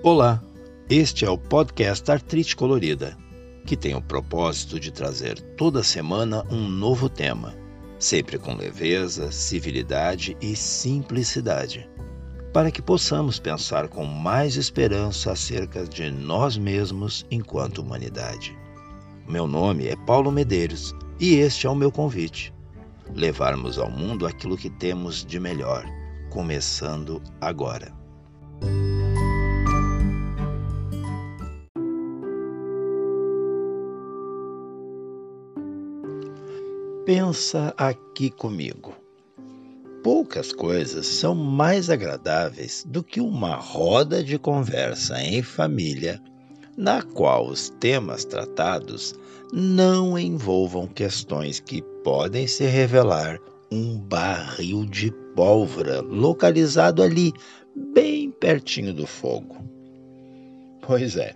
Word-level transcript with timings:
Olá, 0.00 0.40
este 0.88 1.24
é 1.24 1.30
o 1.30 1.36
podcast 1.36 2.08
Artrite 2.08 2.54
Colorida, 2.54 3.18
que 3.66 3.76
tem 3.76 3.96
o 3.96 4.00
propósito 4.00 4.78
de 4.78 4.92
trazer 4.92 5.40
toda 5.56 5.82
semana 5.82 6.44
um 6.52 6.68
novo 6.68 7.08
tema, 7.08 7.52
sempre 7.98 8.38
com 8.38 8.54
leveza, 8.54 9.32
civilidade 9.32 10.36
e 10.40 10.54
simplicidade, 10.54 11.90
para 12.52 12.70
que 12.70 12.80
possamos 12.80 13.40
pensar 13.40 13.88
com 13.88 14.04
mais 14.04 14.54
esperança 14.54 15.32
acerca 15.32 15.84
de 15.84 16.08
nós 16.12 16.56
mesmos 16.56 17.26
enquanto 17.28 17.78
humanidade. 17.78 18.56
Meu 19.28 19.48
nome 19.48 19.88
é 19.88 19.96
Paulo 19.96 20.30
Medeiros 20.30 20.94
e 21.18 21.34
este 21.34 21.66
é 21.66 21.70
o 21.70 21.74
meu 21.74 21.90
convite: 21.90 22.54
levarmos 23.16 23.80
ao 23.80 23.90
mundo 23.90 24.28
aquilo 24.28 24.56
que 24.56 24.70
temos 24.70 25.24
de 25.24 25.40
melhor, 25.40 25.84
começando 26.30 27.20
agora. 27.40 27.92
Pensa 37.08 37.72
aqui 37.78 38.28
comigo. 38.28 38.94
Poucas 40.04 40.52
coisas 40.52 41.06
são 41.06 41.34
mais 41.34 41.88
agradáveis 41.88 42.84
do 42.86 43.02
que 43.02 43.18
uma 43.18 43.54
roda 43.54 44.22
de 44.22 44.38
conversa 44.38 45.18
em 45.22 45.42
família, 45.42 46.22
na 46.76 47.00
qual 47.00 47.46
os 47.46 47.70
temas 47.80 48.26
tratados 48.26 49.14
não 49.50 50.18
envolvam 50.18 50.86
questões 50.86 51.60
que 51.60 51.80
podem 52.04 52.46
se 52.46 52.66
revelar 52.66 53.38
um 53.72 53.98
barril 53.98 54.84
de 54.84 55.10
pólvora 55.34 56.02
localizado 56.02 57.02
ali, 57.02 57.32
bem 57.94 58.30
pertinho 58.30 58.92
do 58.92 59.06
fogo. 59.06 59.56
Pois 60.82 61.16
é, 61.16 61.34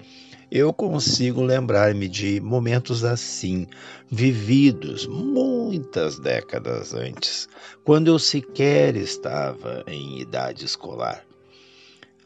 eu 0.55 0.71
consigo 0.71 1.41
lembrar-me 1.41 2.07
de 2.07 2.39
momentos 2.39 3.05
assim, 3.05 3.67
vividos 4.11 5.07
muitas 5.07 6.19
décadas 6.19 6.93
antes, 6.93 7.49
quando 7.83 8.09
eu 8.09 8.19
sequer 8.19 8.95
estava 8.95 9.83
em 9.87 10.21
idade 10.21 10.67
escolar. 10.67 11.25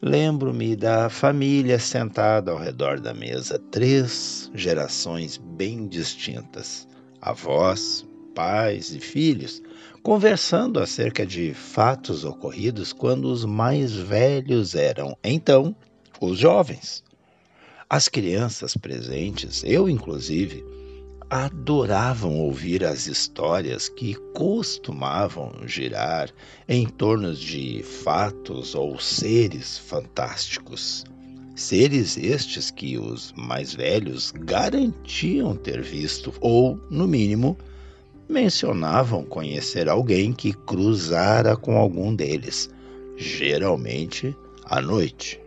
Lembro-me 0.01 0.75
da 0.75 1.09
família 1.09 1.79
sentada 1.79 2.51
ao 2.51 2.57
redor 2.57 2.99
da 2.99 3.13
mesa, 3.13 3.57
três 3.71 4.51
gerações 4.53 5.37
bem 5.37 5.87
distintas: 5.87 6.85
avós, 7.21 8.05
pais 8.35 8.93
e 8.93 8.99
filhos, 8.99 9.63
conversando 10.03 10.81
acerca 10.81 11.25
de 11.25 11.53
fatos 11.53 12.25
ocorridos 12.25 12.91
quando 12.91 13.31
os 13.31 13.45
mais 13.45 13.93
velhos 13.95 14.75
eram, 14.75 15.17
então, 15.23 15.73
os 16.19 16.37
jovens. 16.37 17.06
As 17.89 18.09
crianças 18.09 18.75
presentes, 18.75 19.63
eu 19.65 19.87
inclusive, 19.87 20.61
adoravam 21.29 22.37
ouvir 22.37 22.83
as 22.83 23.07
histórias 23.07 23.87
que 23.87 24.13
costumavam 24.33 25.53
girar 25.65 26.29
em 26.67 26.85
torno 26.85 27.33
de 27.33 27.81
fatos 28.03 28.75
ou 28.75 28.99
seres 28.99 29.77
fantásticos. 29.77 31.05
Seres 31.55 32.17
estes 32.17 32.69
que 32.69 32.97
os 32.97 33.33
mais 33.37 33.73
velhos 33.73 34.31
garantiam 34.31 35.55
ter 35.55 35.81
visto, 35.81 36.33
ou, 36.41 36.77
no 36.91 37.07
mínimo, 37.07 37.57
mencionavam 38.27 39.23
conhecer 39.23 39.87
alguém 39.87 40.33
que 40.33 40.51
cruzara 40.51 41.55
com 41.55 41.77
algum 41.77 42.13
deles, 42.13 42.69
geralmente 43.15 44.35
à 44.65 44.81
noite. 44.81 45.46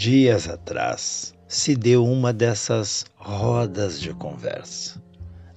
Dias 0.00 0.48
atrás 0.48 1.34
se 1.46 1.76
deu 1.76 2.06
uma 2.06 2.32
dessas 2.32 3.04
rodas 3.16 4.00
de 4.00 4.14
conversa. 4.14 4.98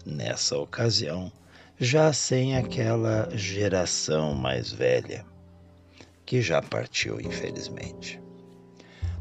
Nessa 0.06 0.58
ocasião, 0.58 1.32
já 1.80 2.12
sem 2.12 2.58
aquela 2.58 3.30
geração 3.34 4.34
mais 4.34 4.70
velha, 4.70 5.26
que 6.26 6.42
já 6.42 6.62
partiu, 6.62 7.22
infelizmente. 7.22 8.22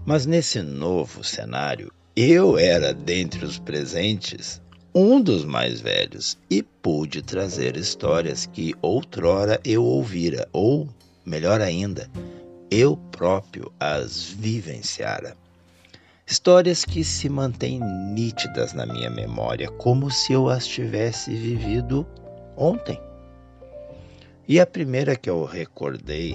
Mas 0.04 0.26
nesse 0.26 0.60
novo 0.60 1.22
cenário, 1.22 1.92
eu 2.16 2.58
era 2.58 2.92
dentre 2.92 3.44
os 3.44 3.60
presentes 3.60 4.60
um 4.92 5.20
dos 5.20 5.44
mais 5.44 5.80
velhos 5.80 6.36
e 6.50 6.64
pude 6.64 7.22
trazer 7.22 7.76
histórias 7.76 8.44
que 8.44 8.74
outrora 8.82 9.60
eu 9.64 9.84
ouvira, 9.84 10.48
ou, 10.52 10.88
melhor 11.24 11.60
ainda, 11.60 12.10
eu 12.72 12.96
próprio 12.96 13.70
as 13.78 14.24
vivenciara. 14.24 15.36
Histórias 16.26 16.86
que 16.86 17.04
se 17.04 17.28
mantêm 17.28 17.78
nítidas 18.14 18.72
na 18.72 18.86
minha 18.86 19.10
memória, 19.10 19.70
como 19.72 20.10
se 20.10 20.32
eu 20.32 20.48
as 20.48 20.66
tivesse 20.66 21.34
vivido 21.34 22.06
ontem. 22.56 22.98
E 24.48 24.58
a 24.58 24.64
primeira 24.64 25.14
que 25.14 25.28
eu 25.28 25.44
recordei 25.44 26.34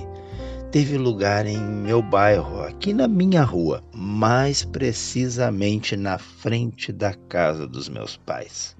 teve 0.72 0.96
lugar 0.96 1.48
em 1.48 1.58
meu 1.58 2.04
bairro, 2.04 2.62
aqui 2.62 2.94
na 2.94 3.08
minha 3.08 3.42
rua, 3.42 3.84
mais 3.92 4.64
precisamente 4.64 5.98
na 5.98 6.20
frente 6.20 6.92
da 6.92 7.16
casa 7.16 7.66
dos 7.66 7.90
meus 7.90 8.16
pais. 8.16 8.76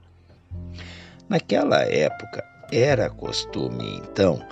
Naquela 1.28 1.82
época, 1.82 2.44
era 2.72 3.10
costume, 3.10 3.98
então, 3.98 4.46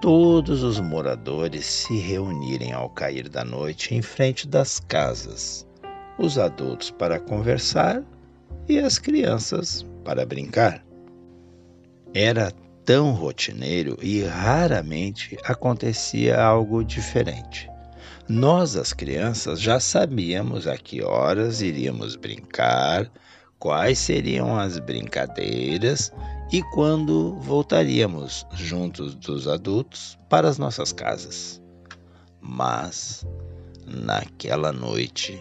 todos 0.00 0.62
os 0.62 0.80
moradores 0.80 1.66
se 1.66 1.98
reunirem 1.98 2.72
ao 2.72 2.88
cair 2.88 3.28
da 3.28 3.44
noite 3.44 3.94
em 3.94 4.00
frente 4.00 4.48
das 4.48 4.80
casas, 4.80 5.66
os 6.18 6.38
adultos 6.38 6.90
para 6.90 7.20
conversar 7.20 8.02
e 8.66 8.78
as 8.78 8.98
crianças 8.98 9.84
para 10.02 10.24
brincar. 10.24 10.82
Era 12.14 12.50
tão 12.84 13.12
rotineiro 13.12 13.98
e 14.00 14.22
raramente 14.22 15.36
acontecia 15.44 16.42
algo 16.42 16.82
diferente. 16.82 17.68
Nós, 18.26 18.76
as 18.76 18.92
crianças, 18.92 19.60
já 19.60 19.78
sabíamos 19.78 20.66
a 20.66 20.78
que 20.78 21.02
horas 21.02 21.60
iríamos 21.60 22.16
brincar, 22.16 23.10
quais 23.60 23.98
seriam 23.98 24.58
as 24.58 24.78
brincadeiras 24.78 26.10
e 26.50 26.62
quando 26.62 27.34
voltaríamos 27.34 28.46
juntos 28.54 29.14
dos 29.14 29.46
adultos 29.46 30.18
para 30.30 30.48
as 30.48 30.56
nossas 30.56 30.92
casas. 30.92 31.62
Mas, 32.40 33.24
naquela 33.86 34.72
noite, 34.72 35.38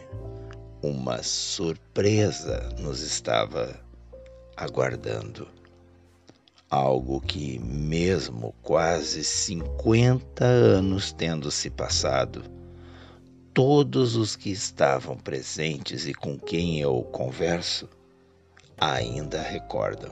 uma 0.83 1.23
surpresa 1.23 2.69
nos 2.77 3.01
estava 3.01 3.79
aguardando. 4.55 5.47
Algo 6.69 7.21
que, 7.21 7.57
mesmo 7.57 8.53
quase 8.61 9.23
50 9.23 10.43
anos 10.43 11.13
tendo 11.13 11.49
se 11.49 11.69
passado, 11.69 12.43
todos 13.53 14.17
os 14.17 14.35
que 14.35 14.51
estavam 14.51 15.15
presentes 15.15 16.05
e 16.05 16.13
com 16.13 16.37
quem 16.37 16.79
eu 16.79 17.01
converso 17.11 17.89
ainda 18.79 19.41
recordam. 19.41 20.11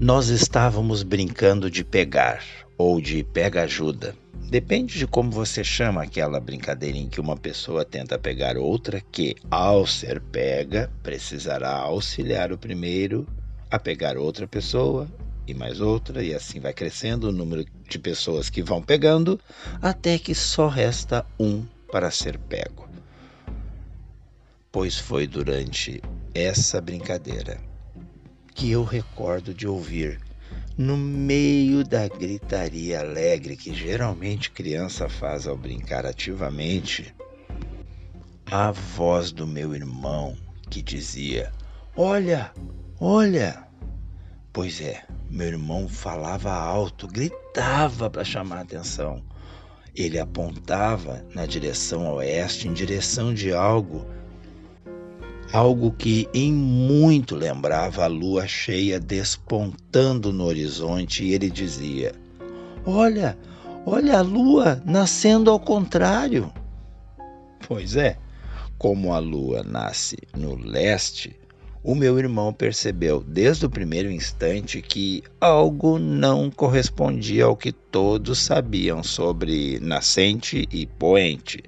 Nós 0.00 0.28
estávamos 0.28 1.02
brincando 1.02 1.68
de 1.70 1.84
pegar 1.84 2.44
ou 2.76 3.00
de 3.00 3.24
pega-ajuda. 3.24 4.14
Depende 4.48 4.96
de 4.96 5.06
como 5.06 5.30
você 5.30 5.64
chama 5.64 6.04
aquela 6.04 6.38
brincadeira 6.38 6.96
em 6.96 7.08
que 7.08 7.20
uma 7.20 7.36
pessoa 7.36 7.84
tenta 7.84 8.18
pegar 8.18 8.56
outra 8.56 9.02
que, 9.12 9.34
ao 9.50 9.86
ser 9.86 10.20
pega, 10.20 10.90
precisará 11.02 11.72
auxiliar 11.72 12.52
o 12.52 12.56
primeiro 12.56 13.26
a 13.70 13.78
pegar 13.78 14.16
outra 14.16 14.46
pessoa 14.46 15.08
e 15.48 15.54
mais 15.54 15.80
outra, 15.80 16.22
e 16.22 16.34
assim 16.34 16.60
vai 16.60 16.72
crescendo 16.72 17.28
o 17.28 17.32
número 17.32 17.64
de 17.88 17.98
pessoas 17.98 18.50
que 18.50 18.62
vão 18.62 18.82
pegando, 18.82 19.40
até 19.80 20.18
que 20.18 20.34
só 20.34 20.68
resta 20.68 21.24
um 21.38 21.64
para 21.90 22.10
ser 22.10 22.38
pego. 22.38 22.88
Pois 24.70 24.98
foi 24.98 25.26
durante 25.26 26.02
essa 26.34 26.80
brincadeira 26.80 27.58
que 28.54 28.70
eu 28.70 28.84
recordo 28.84 29.54
de 29.54 29.66
ouvir 29.66 30.20
no 30.76 30.96
meio 30.96 31.82
da 31.82 32.06
gritaria 32.06 33.00
alegre 33.00 33.56
que 33.56 33.74
geralmente 33.74 34.50
criança 34.50 35.08
faz 35.08 35.46
ao 35.46 35.56
brincar 35.56 36.06
ativamente, 36.06 37.12
a 38.46 38.70
voz 38.70 39.32
do 39.32 39.46
meu 39.46 39.74
irmão 39.74 40.36
que 40.70 40.80
dizia: 40.80 41.52
Olha, 41.96 42.52
olha! 43.00 43.66
Pois 44.52 44.80
é, 44.80 45.04
meu 45.30 45.48
irmão 45.48 45.88
falava 45.88 46.52
alto, 46.52 47.06
gritava 47.06 48.08
para 48.08 48.24
chamar 48.24 48.58
a 48.58 48.62
atenção. 48.62 49.22
Ele 49.94 50.18
apontava 50.18 51.24
na 51.34 51.44
direção 51.44 52.14
oeste, 52.14 52.68
em 52.68 52.72
direção 52.72 53.34
de 53.34 53.52
algo, 53.52 54.06
algo 55.52 55.90
que 55.92 56.28
em 56.32 56.52
muito 56.52 57.34
lembrava 57.34 58.04
a 58.04 58.06
lua 58.06 58.46
cheia 58.46 59.00
despontando 59.00 60.32
no 60.32 60.44
horizonte, 60.44 61.24
e 61.24 61.34
ele 61.34 61.50
dizia: 61.50 62.14
Olha, 62.86 63.36
olha 63.84 64.18
a 64.18 64.22
lua 64.22 64.82
nascendo 64.84 65.50
ao 65.50 65.60
contrário. 65.60 66.52
Pois 67.66 67.96
é, 67.96 68.16
como 68.78 69.12
a 69.12 69.18
lua 69.18 69.62
nasce 69.62 70.16
no 70.36 70.54
leste, 70.54 71.36
o 71.88 71.94
meu 71.94 72.18
irmão 72.18 72.52
percebeu 72.52 73.24
desde 73.26 73.64
o 73.64 73.70
primeiro 73.70 74.10
instante 74.10 74.82
que 74.82 75.22
algo 75.40 75.98
não 75.98 76.50
correspondia 76.50 77.46
ao 77.46 77.56
que 77.56 77.72
todos 77.72 78.40
sabiam 78.40 79.02
sobre 79.02 79.80
nascente 79.80 80.68
e 80.70 80.84
poente, 80.84 81.64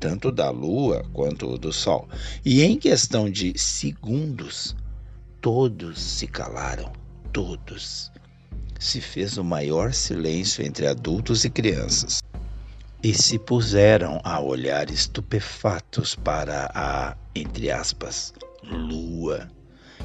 tanto 0.00 0.32
da 0.32 0.50
lua 0.50 1.04
quanto 1.12 1.56
do 1.56 1.72
sol. 1.72 2.08
E 2.44 2.64
em 2.64 2.76
questão 2.76 3.30
de 3.30 3.56
segundos, 3.56 4.74
todos 5.40 6.02
se 6.02 6.26
calaram, 6.26 6.90
todos. 7.32 8.10
Se 8.80 9.00
fez 9.00 9.38
o 9.38 9.44
maior 9.44 9.94
silêncio 9.94 10.66
entre 10.66 10.88
adultos 10.88 11.44
e 11.44 11.50
crianças. 11.50 12.20
E 13.02 13.12
se 13.12 13.38
puseram 13.38 14.20
a 14.22 14.40
olhar 14.40 14.88
estupefatos 14.88 16.14
para 16.14 16.70
a, 16.72 17.16
entre 17.34 17.70
aspas, 17.70 18.32
lua 18.62 19.50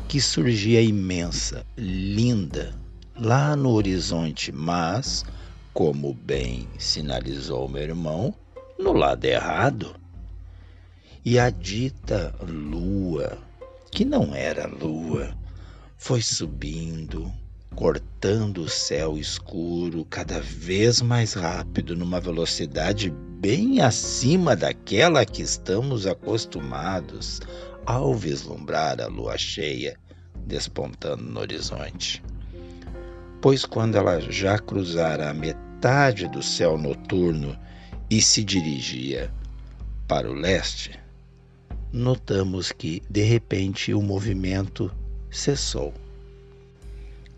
que 0.07 0.21
surgia 0.21 0.81
imensa, 0.81 1.65
linda, 1.77 2.73
lá 3.15 3.55
no 3.55 3.71
horizonte, 3.71 4.51
mas, 4.51 5.25
como 5.73 6.13
bem 6.13 6.67
sinalizou 6.79 7.67
meu 7.67 7.83
irmão, 7.83 8.33
no 8.79 8.93
lado 8.93 9.25
errado. 9.25 9.95
E 11.25 11.37
a 11.37 11.49
dita 11.49 12.33
lua, 12.41 13.37
que 13.91 14.05
não 14.05 14.33
era 14.33 14.65
lua, 14.65 15.35
foi 15.97 16.21
subindo, 16.21 17.31
cortando 17.77 18.63
o 18.63 18.67
céu 18.67 19.19
escuro 19.19 20.03
cada 20.05 20.41
vez 20.41 20.99
mais 20.99 21.33
rápido, 21.33 21.95
numa 21.95 22.19
velocidade 22.19 23.11
bem 23.39 23.81
acima 23.81 24.55
daquela 24.55 25.23
que 25.23 25.43
estamos 25.43 26.07
acostumados 26.07 27.39
ao 27.85 28.15
vislumbrar 28.15 28.99
a 28.99 29.05
lua 29.05 29.37
cheia 29.37 29.95
despontando 30.47 31.21
no 31.21 31.39
horizonte. 31.39 32.23
Pois 33.39 33.63
quando 33.63 33.95
ela 33.95 34.19
já 34.21 34.57
cruzara 34.57 35.29
a 35.29 35.33
metade 35.33 36.27
do 36.29 36.41
céu 36.41 36.79
noturno 36.79 37.55
e 38.09 38.19
se 38.19 38.43
dirigia 38.43 39.31
para 40.07 40.27
o 40.27 40.33
leste, 40.33 40.99
notamos 41.93 42.71
que 42.71 43.03
de 43.07 43.21
repente 43.21 43.93
o 43.93 44.01
movimento 44.01 44.91
cessou. 45.29 45.93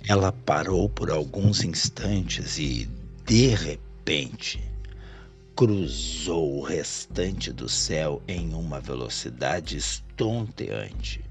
Ela 0.07 0.31
parou 0.31 0.89
por 0.89 1.11
alguns 1.11 1.63
instantes 1.63 2.57
e, 2.57 2.89
de 3.25 3.47
repente, 3.49 4.63
cruzou 5.55 6.57
o 6.57 6.63
restante 6.63 7.51
do 7.51 7.67
céu 7.67 8.21
em 8.27 8.53
uma 8.53 8.79
velocidade 8.79 9.77
estonteante, 9.77 11.23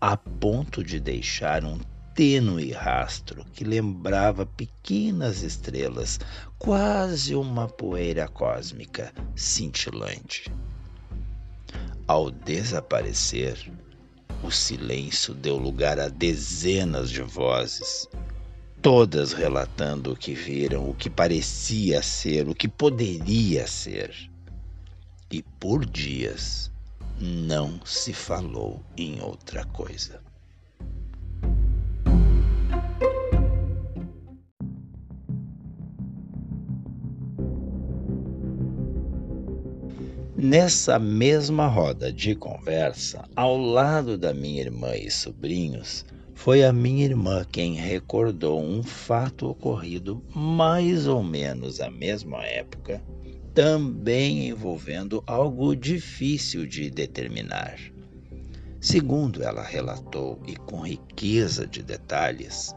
a 0.00 0.16
ponto 0.16 0.84
de 0.84 1.00
deixar 1.00 1.64
um 1.64 1.80
tênue 2.14 2.70
rastro 2.70 3.44
que 3.52 3.64
lembrava 3.64 4.46
pequenas 4.46 5.42
estrelas, 5.42 6.20
quase 6.58 7.34
uma 7.34 7.66
poeira 7.66 8.28
cósmica 8.28 9.12
cintilante. 9.34 10.52
Ao 12.06 12.30
desaparecer, 12.30 13.72
o 14.44 14.50
silêncio 14.50 15.32
deu 15.32 15.56
lugar 15.56 15.98
a 15.98 16.08
dezenas 16.08 17.10
de 17.10 17.22
vozes, 17.22 18.06
todas 18.82 19.32
relatando 19.32 20.12
o 20.12 20.16
que 20.16 20.34
viram, 20.34 20.88
o 20.88 20.94
que 20.94 21.08
parecia 21.08 22.02
ser, 22.02 22.46
o 22.46 22.54
que 22.54 22.68
poderia 22.68 23.66
ser. 23.66 24.14
E 25.30 25.42
por 25.58 25.86
dias 25.86 26.70
não 27.18 27.80
se 27.86 28.12
falou 28.12 28.84
em 28.98 29.18
outra 29.22 29.64
coisa. 29.64 30.23
Nessa 40.46 40.98
mesma 40.98 41.66
roda 41.66 42.12
de 42.12 42.34
conversa, 42.34 43.24
ao 43.34 43.56
lado 43.56 44.18
da 44.18 44.34
minha 44.34 44.60
irmã 44.60 44.94
e 44.94 45.10
sobrinhos, 45.10 46.04
foi 46.34 46.62
a 46.62 46.70
minha 46.70 47.02
irmã 47.02 47.46
quem 47.50 47.76
recordou 47.76 48.62
um 48.62 48.82
fato 48.82 49.48
ocorrido 49.48 50.22
mais 50.34 51.06
ou 51.06 51.22
menos 51.22 51.80
à 51.80 51.90
mesma 51.90 52.44
época, 52.44 53.02
também 53.54 54.50
envolvendo 54.50 55.24
algo 55.26 55.74
difícil 55.74 56.66
de 56.66 56.90
determinar. 56.90 57.78
Segundo 58.78 59.42
ela 59.42 59.62
relatou, 59.62 60.38
e 60.46 60.56
com 60.56 60.82
riqueza 60.82 61.66
de 61.66 61.82
detalhes, 61.82 62.76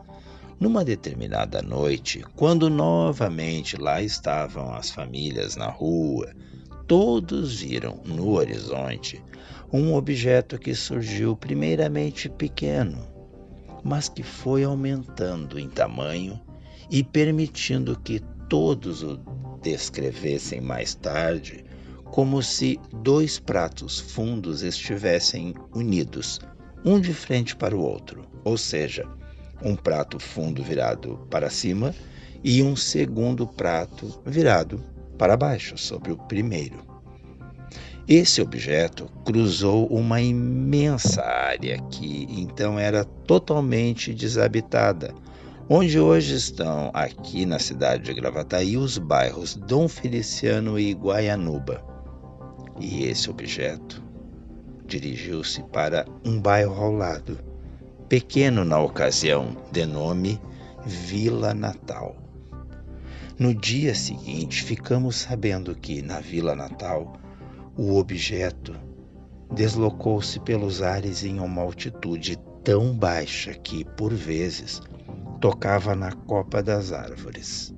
numa 0.57 0.85
determinada 0.85 1.61
noite, 1.61 2.23
quando 2.33 2.69
novamente 2.69 3.75
lá 3.75 4.01
estavam 4.01 4.73
as 4.73 4.89
famílias 4.89 5.57
na 5.57 5.67
rua, 5.67 6.33
todos 6.87 7.59
viram 7.59 7.99
no 8.05 8.29
horizonte 8.29 9.21
um 9.71 9.93
objeto 9.93 10.57
que 10.57 10.73
surgiu 10.73 11.35
primeiramente 11.35 12.29
pequeno, 12.29 12.97
mas 13.83 14.07
que 14.07 14.23
foi 14.23 14.63
aumentando 14.63 15.59
em 15.59 15.67
tamanho 15.67 16.39
e 16.89 17.03
permitindo 17.03 17.99
que 17.99 18.21
todos 18.47 19.03
o 19.03 19.19
descrevessem 19.61 20.61
mais 20.61 20.95
tarde 20.95 21.65
como 22.05 22.41
se 22.41 22.79
dois 23.03 23.37
pratos 23.37 23.99
fundos 23.99 24.61
estivessem 24.61 25.53
unidos, 25.75 26.39
um 26.85 27.01
de 27.01 27.13
frente 27.13 27.53
para 27.53 27.75
o 27.75 27.81
outro, 27.81 28.25
ou 28.45 28.57
seja, 28.57 29.05
um 29.61 29.75
prato 29.75 30.17
fundo 30.17 30.63
virado 30.63 31.27
para 31.29 31.49
cima 31.49 31.93
e 32.41 32.63
um 32.63 32.77
segundo 32.77 33.45
prato 33.45 34.21
virado 34.25 34.81
para 35.17 35.37
baixo, 35.37 35.77
sobre 35.77 36.11
o 36.11 36.17
primeiro. 36.17 36.85
Esse 38.07 38.41
objeto 38.41 39.09
cruzou 39.25 39.85
uma 39.87 40.21
imensa 40.21 41.21
área 41.21 41.77
que 41.91 42.25
então 42.29 42.79
era 42.79 43.03
totalmente 43.03 44.13
desabitada, 44.13 45.13
onde 45.67 45.99
hoje 45.99 46.35
estão, 46.35 46.89
aqui 46.93 47.45
na 47.45 47.59
cidade 47.59 48.03
de 48.03 48.13
Gravataí, 48.13 48.77
os 48.77 48.97
bairros 48.97 49.55
Dom 49.55 49.89
Feliciano 49.89 50.79
e 50.79 50.93
Guaianuba. 50.93 51.83
E 52.79 53.03
esse 53.03 53.29
objeto 53.29 54.01
dirigiu-se 54.85 55.61
para 55.63 56.05
um 56.23 56.39
bairro 56.39 56.81
ao 56.81 56.93
lado, 56.93 57.37
pequeno 58.07 58.63
na 58.63 58.79
ocasião, 58.79 59.57
de 59.69 59.85
nome 59.85 60.39
Vila 60.85 61.53
Natal. 61.53 62.15
No 63.39 63.53
dia 63.53 63.93
seguinte, 63.93 64.63
ficamos 64.63 65.17
sabendo 65.17 65.75
que, 65.75 66.01
na 66.01 66.19
Vila 66.19 66.55
Natal, 66.55 67.13
o 67.77 67.95
objeto 67.99 68.75
deslocou-se 69.53 70.39
pelos 70.39 70.81
ares 70.81 71.23
em 71.23 71.39
uma 71.39 71.61
altitude 71.61 72.35
tão 72.63 72.97
baixa 72.97 73.53
que, 73.53 73.85
por 73.95 74.11
vezes, 74.11 74.81
tocava 75.39 75.95
na 75.95 76.11
copa 76.11 76.63
das 76.63 76.91
árvores. 76.91 77.71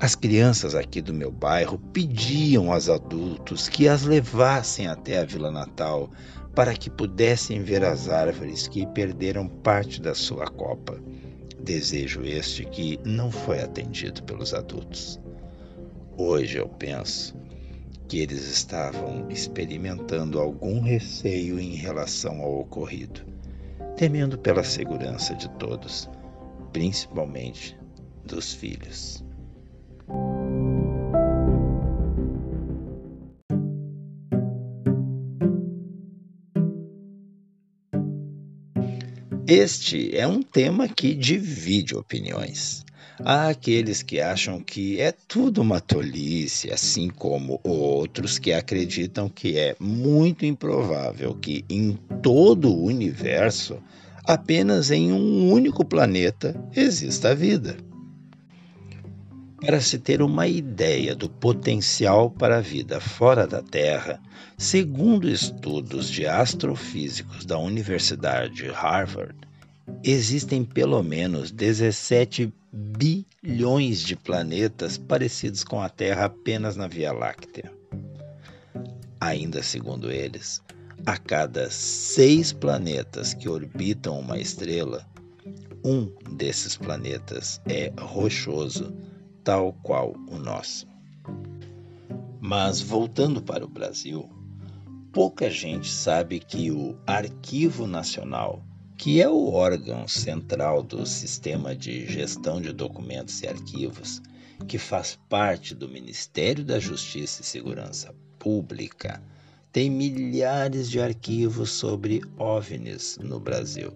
As 0.00 0.14
crianças 0.14 0.74
aqui 0.74 1.02
do 1.02 1.12
meu 1.12 1.30
bairro 1.30 1.78
pediam 1.92 2.72
aos 2.72 2.88
adultos 2.88 3.68
que 3.68 3.86
as 3.86 4.04
levassem 4.04 4.86
até 4.86 5.18
a 5.18 5.24
Vila 5.26 5.50
Natal 5.50 6.10
para 6.54 6.72
que 6.74 6.88
pudessem 6.88 7.62
ver 7.62 7.84
as 7.84 8.08
árvores 8.08 8.66
que 8.66 8.86
perderam 8.86 9.46
parte 9.46 10.00
da 10.00 10.14
sua 10.14 10.46
copa. 10.46 10.98
Desejo 11.60 12.24
este 12.24 12.64
que 12.64 12.98
não 13.04 13.30
foi 13.30 13.60
atendido 13.60 14.22
pelos 14.22 14.54
adultos. 14.54 15.20
Hoje 16.16 16.58
eu 16.58 16.68
penso 16.68 17.36
que 18.08 18.20
eles 18.20 18.48
estavam 18.48 19.28
experimentando 19.30 20.40
algum 20.40 20.80
receio 20.80 21.60
em 21.60 21.74
relação 21.74 22.40
ao 22.40 22.60
ocorrido, 22.60 23.20
temendo 23.96 24.38
pela 24.38 24.64
segurança 24.64 25.34
de 25.34 25.48
todos, 25.58 26.08
principalmente 26.72 27.78
dos 28.24 28.54
filhos. 28.54 29.22
Este 39.50 40.14
é 40.14 40.26
um 40.26 40.42
tema 40.42 40.86
que 40.86 41.14
divide 41.14 41.96
opiniões. 41.96 42.84
Há 43.24 43.48
aqueles 43.48 44.02
que 44.02 44.20
acham 44.20 44.60
que 44.60 45.00
é 45.00 45.10
tudo 45.10 45.62
uma 45.62 45.80
tolice, 45.80 46.70
assim 46.70 47.08
como 47.08 47.58
outros 47.64 48.38
que 48.38 48.52
acreditam 48.52 49.26
que 49.26 49.56
é 49.56 49.74
muito 49.80 50.44
improvável 50.44 51.34
que 51.34 51.64
em 51.70 51.98
todo 52.22 52.70
o 52.70 52.84
universo, 52.84 53.82
apenas 54.22 54.90
em 54.90 55.10
um 55.14 55.50
único 55.50 55.82
planeta, 55.82 56.54
exista 56.76 57.34
vida. 57.34 57.87
Para 59.60 59.80
se 59.80 59.98
ter 59.98 60.22
uma 60.22 60.46
ideia 60.46 61.16
do 61.16 61.28
potencial 61.28 62.30
para 62.30 62.58
a 62.58 62.60
vida 62.60 63.00
fora 63.00 63.46
da 63.46 63.60
Terra, 63.60 64.20
segundo 64.56 65.28
estudos 65.28 66.08
de 66.08 66.26
astrofísicos 66.26 67.44
da 67.44 67.58
Universidade 67.58 68.54
de 68.54 68.68
Harvard, 68.68 69.34
existem 70.04 70.64
pelo 70.64 71.02
menos 71.02 71.50
17 71.50 72.52
bilhões 72.72 74.00
de 74.00 74.14
planetas 74.14 74.96
parecidos 74.96 75.64
com 75.64 75.80
a 75.80 75.88
Terra 75.88 76.26
apenas 76.26 76.76
na 76.76 76.86
Via 76.86 77.12
Láctea. 77.12 77.72
Ainda 79.20 79.60
segundo 79.62 80.10
eles, 80.10 80.62
a 81.04 81.16
cada 81.16 81.68
seis 81.68 82.52
planetas 82.52 83.34
que 83.34 83.48
orbitam 83.48 84.20
uma 84.20 84.38
estrela, 84.38 85.04
um 85.84 86.12
desses 86.36 86.76
planetas 86.76 87.60
é 87.66 87.92
rochoso, 87.98 88.94
tal 89.48 89.72
qual 89.82 90.14
o 90.28 90.36
nosso. 90.36 90.86
Mas 92.38 92.82
voltando 92.82 93.40
para 93.40 93.64
o 93.64 93.68
Brasil, 93.68 94.28
pouca 95.10 95.48
gente 95.48 95.90
sabe 95.90 96.38
que 96.38 96.70
o 96.70 96.98
Arquivo 97.06 97.86
Nacional 97.86 98.62
que 98.98 99.22
é 99.22 99.28
o 99.28 99.52
órgão 99.52 100.06
central 100.06 100.82
do 100.82 101.06
sistema 101.06 101.74
de 101.74 102.04
gestão 102.06 102.60
de 102.60 102.72
documentos 102.72 103.40
e 103.40 103.46
arquivos, 103.46 104.20
que 104.66 104.76
faz 104.76 105.16
parte 105.30 105.74
do 105.74 105.88
Ministério 105.88 106.62
da 106.64 106.78
Justiça 106.78 107.40
e 107.40 107.44
Segurança 107.44 108.14
Pública, 108.40 109.22
tem 109.72 109.88
milhares 109.88 110.90
de 110.90 111.00
arquivos 111.00 111.70
sobre 111.70 112.20
OVNIs 112.36 113.18
no 113.22 113.40
Brasil. 113.40 113.92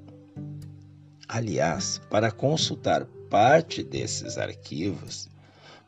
Aliás, 1.28 2.00
para 2.09 2.30
consultar 2.30 3.04
parte 3.28 3.82
desses 3.82 4.38
arquivos, 4.38 5.32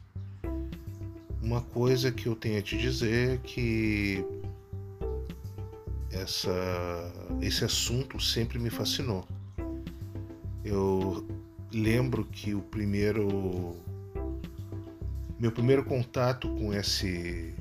Uma 1.42 1.62
coisa 1.62 2.12
que 2.12 2.26
eu 2.26 2.36
tenho 2.36 2.58
a 2.58 2.62
te 2.62 2.76
dizer 2.76 3.34
é 3.34 3.38
que 3.38 4.22
essa, 6.10 6.50
esse 7.40 7.64
assunto 7.64 8.20
sempre 8.20 8.58
me 8.58 8.68
fascinou. 8.68 9.26
Eu 10.64 11.26
lembro 11.72 12.24
que 12.24 12.54
o 12.54 12.60
primeiro 12.60 13.76
meu 15.38 15.52
primeiro 15.52 15.84
contato 15.84 16.48
com 16.56 16.72
esse 16.72 17.52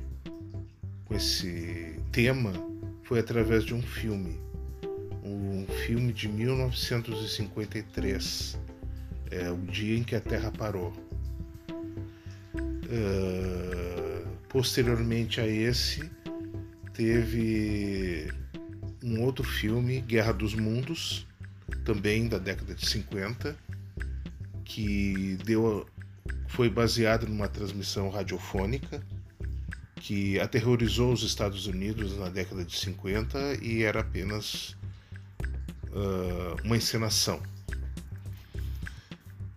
com 1.05 1.13
esse 1.13 1.99
tema 2.11 2.53
foi 3.03 3.19
através 3.19 3.63
de 3.63 3.75
um 3.75 3.81
filme, 3.81 4.39
um 5.23 5.67
filme 5.85 6.11
de 6.11 6.27
1953, 6.27 8.57
é, 9.31 9.49
o 9.49 9.57
dia 9.57 9.97
em 9.97 10.03
que 10.03 10.15
a 10.15 10.21
Terra 10.21 10.51
parou. 10.51 10.93
Uh, 12.85 14.27
posteriormente 14.47 15.41
a 15.41 15.47
esse, 15.47 16.09
teve 16.93 18.31
um 19.03 19.21
outro 19.21 19.43
filme, 19.43 20.01
Guerra 20.01 20.31
dos 20.31 20.53
Mundos, 20.53 21.27
também 21.83 22.27
da 22.27 22.37
década 22.37 22.73
de 22.73 22.85
50, 22.85 23.55
que 24.63 25.37
deu, 25.43 25.85
foi 26.47 26.69
baseado 26.69 27.27
numa 27.27 27.47
transmissão 27.47 28.09
radiofônica 28.09 29.03
que 29.95 30.39
aterrorizou 30.39 31.11
os 31.11 31.23
Estados 31.23 31.65
Unidos 31.65 32.17
na 32.17 32.29
década 32.29 32.63
de 32.63 32.77
50 32.77 33.55
e 33.63 33.83
era 33.83 34.01
apenas 34.01 34.75
uh, 35.87 36.61
uma 36.63 36.77
encenação. 36.77 37.41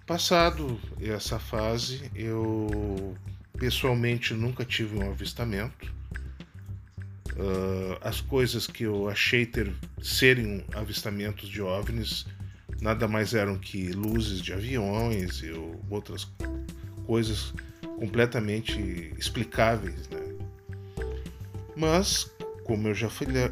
Passado 0.09 0.81
essa 1.03 1.39
fase, 1.39 2.11
eu 2.15 3.15
pessoalmente 3.59 4.33
nunca 4.33 4.65
tive 4.65 4.97
um 4.97 5.11
avistamento. 5.11 5.95
Uh, 7.37 7.99
as 8.01 8.19
coisas 8.19 8.67
que 8.67 8.85
eu 8.85 9.07
achei 9.07 9.45
ter 9.45 9.71
serem 10.01 10.65
avistamentos 10.75 11.47
de 11.47 11.61
OVNIs 11.61 12.25
nada 12.81 13.07
mais 13.07 13.35
eram 13.35 13.59
que 13.59 13.91
luzes 13.91 14.41
de 14.41 14.55
aviões 14.55 15.43
e 15.43 15.51
outras 15.91 16.27
coisas 17.07 17.53
completamente 17.99 19.13
explicáveis, 19.19 20.09
né? 20.09 20.37
Mas, 21.77 22.33
como 22.65 22.89
eu 22.89 22.95
já, 22.95 23.11
falei, 23.11 23.51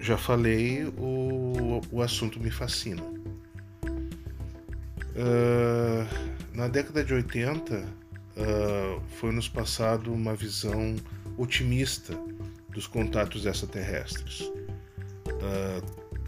já 0.00 0.16
falei 0.16 0.86
o, 0.96 1.82
o 1.92 2.00
assunto 2.00 2.40
me 2.40 2.50
fascina. 2.50 3.17
Uh, 5.18 6.06
na 6.54 6.68
década 6.68 7.02
de 7.02 7.12
80, 7.12 7.74
uh, 7.74 7.84
ah, 8.36 9.00
foi 9.18 9.32
nos 9.32 9.48
passado 9.48 10.12
uma 10.12 10.32
visão 10.36 10.94
otimista 11.36 12.16
dos 12.68 12.86
contatos 12.86 13.44
extraterrestres. 13.44 14.42
Uh, 14.42 15.84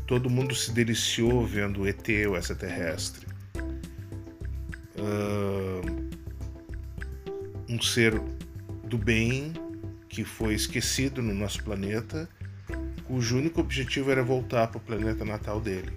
todo 0.08 0.28
mundo 0.28 0.56
se 0.56 0.72
deliciou 0.72 1.46
vendo 1.46 1.86
ET, 1.86 2.04
o 2.28 2.36
extraterrestre. 2.36 3.28
Uh, 4.96 6.10
um 7.68 7.80
ser 7.80 8.20
do 8.82 8.98
bem 8.98 9.52
que 10.08 10.24
foi 10.24 10.54
esquecido 10.54 11.22
no 11.22 11.32
nosso 11.32 11.62
planeta, 11.62 12.28
cujo 13.04 13.38
único 13.38 13.60
objetivo 13.60 14.10
era 14.10 14.24
voltar 14.24 14.66
para 14.66 14.78
o 14.78 14.80
planeta 14.80 15.24
natal 15.24 15.60
dele. 15.60 15.92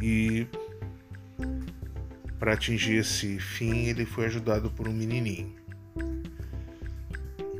E 0.00 0.48
para 2.38 2.54
atingir 2.54 2.96
esse 2.96 3.38
fim, 3.38 3.86
ele 3.86 4.04
foi 4.04 4.26
ajudado 4.26 4.70
por 4.70 4.88
um 4.88 4.92
menininho. 4.92 5.54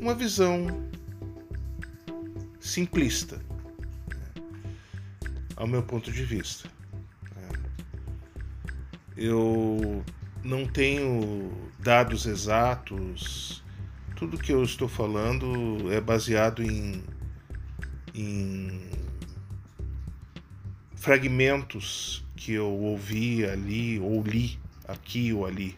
Uma 0.00 0.14
visão 0.14 0.66
simplista, 2.60 3.36
né, 3.36 4.42
ao 5.56 5.66
meu 5.66 5.82
ponto 5.82 6.12
de 6.12 6.24
vista. 6.24 6.68
Né. 7.34 7.48
Eu 9.16 10.04
não 10.42 10.66
tenho 10.66 11.52
dados 11.78 12.26
exatos 12.26 13.64
tudo 14.14 14.38
que 14.38 14.52
eu 14.52 14.62
estou 14.62 14.88
falando 14.88 15.92
é 15.92 16.00
baseado 16.00 16.62
em, 16.62 17.02
em 18.14 18.80
fragmentos 20.94 22.24
que 22.36 22.52
eu 22.52 22.70
ouvi 22.70 23.44
ali, 23.44 23.98
ou 23.98 24.22
li 24.22 24.58
aqui 24.86 25.32
ou 25.32 25.46
ali. 25.46 25.76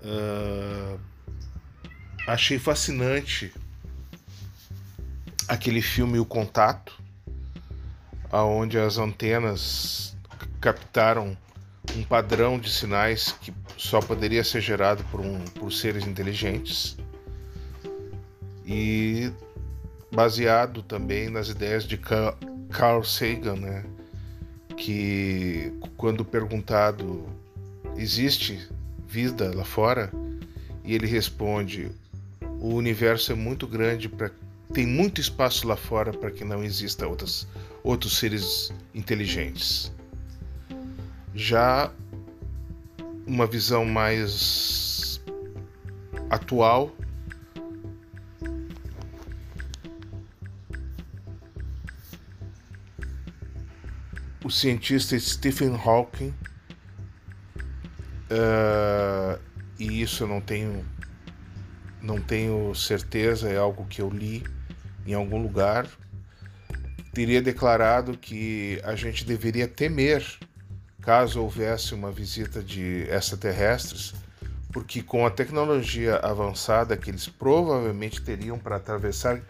Uh, 0.00 0.98
achei 2.26 2.58
fascinante 2.58 3.52
aquele 5.48 5.82
filme 5.82 6.18
O 6.18 6.24
Contato, 6.24 7.00
aonde 8.30 8.78
as 8.78 8.98
antenas 8.98 10.16
captaram 10.60 11.36
um 11.96 12.04
padrão 12.04 12.58
de 12.58 12.70
sinais 12.70 13.32
que 13.40 13.52
só 13.76 14.00
poderia 14.00 14.44
ser 14.44 14.60
gerado 14.60 15.02
por, 15.04 15.20
um, 15.20 15.42
por 15.44 15.72
seres 15.72 16.06
inteligentes 16.06 16.96
e 18.66 19.32
baseado 20.12 20.82
também 20.82 21.30
nas 21.30 21.48
ideias 21.48 21.84
de 21.84 21.98
Carl 22.70 23.02
Sagan, 23.02 23.56
né? 23.56 23.84
Que 24.78 25.72
quando 25.96 26.24
perguntado 26.24 27.26
existe 27.96 28.68
vida 29.06 29.54
lá 29.54 29.64
fora 29.64 30.10
e 30.84 30.94
ele 30.94 31.06
responde 31.06 31.90
o 32.60 32.74
universo 32.74 33.32
é 33.32 33.34
muito 33.34 33.66
grande 33.66 34.08
para 34.08 34.30
tem 34.72 34.86
muito 34.86 35.18
espaço 35.20 35.66
lá 35.66 35.76
fora 35.76 36.12
para 36.12 36.30
que 36.30 36.44
não 36.44 36.62
exista 36.62 37.06
outras, 37.06 37.48
outros 37.82 38.18
seres 38.18 38.70
inteligentes. 38.94 39.90
Já 41.34 41.90
uma 43.26 43.46
visão 43.46 43.86
mais 43.86 45.22
atual 46.28 46.92
o 54.44 54.50
cientista 54.50 55.18
Stephen 55.18 55.74
Hawking 55.74 56.34
uh, 58.30 59.40
e 59.78 60.02
isso 60.02 60.24
eu 60.24 60.28
não 60.28 60.40
tenho 60.40 60.84
não 62.00 62.20
tenho 62.20 62.74
certeza 62.74 63.48
é 63.48 63.56
algo 63.56 63.86
que 63.86 64.00
eu 64.00 64.08
li 64.08 64.44
em 65.06 65.14
algum 65.14 65.42
lugar 65.42 65.86
teria 67.12 67.42
declarado 67.42 68.16
que 68.16 68.80
a 68.84 68.94
gente 68.94 69.24
deveria 69.24 69.66
temer 69.66 70.24
caso 71.08 71.40
houvesse 71.40 71.94
uma 71.94 72.12
visita 72.12 72.62
de 72.62 73.06
extraterrestres, 73.08 74.14
porque 74.70 75.02
com 75.02 75.24
a 75.24 75.30
tecnologia 75.30 76.16
avançada 76.16 76.98
que 76.98 77.10
eles 77.10 77.26
provavelmente 77.26 78.20
teriam 78.20 78.58
para 78.58 78.76
atravessar 78.76 79.40